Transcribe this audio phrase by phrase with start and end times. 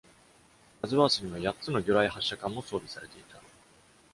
[0.81, 3.39] 「ワズワース」には八つの魚雷発射管も装備されていた。